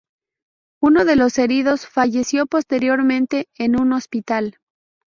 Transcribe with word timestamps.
Uno 0.81 1.05
de 1.05 1.15
los 1.15 1.37
heridos 1.37 1.85
falleció 1.85 2.47
posteriormente 2.47 3.49
en 3.55 3.79
un 3.79 3.93
hospital. 3.93 4.57